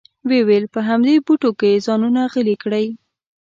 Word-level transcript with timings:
وې 0.27 0.39
ویل 0.47 0.65
په 0.73 0.79
همدې 0.89 1.15
بوټو 1.25 1.51
کې 1.59 1.83
ځانونه 1.85 2.21
غلي 2.33 2.55
کړئ. 2.63 2.85